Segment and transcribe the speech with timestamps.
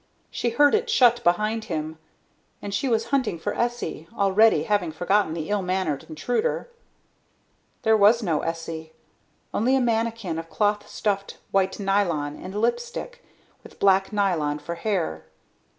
[0.31, 1.99] She heard it shut behind him,
[2.59, 6.71] and she was hunting for Essie, already having forgotten the ill mannered intruder.
[7.83, 8.93] There was no Essie,
[9.53, 13.23] only a mannikin of cloth stuffed white nylon and lipstick,
[13.61, 15.25] with black nylon for hair.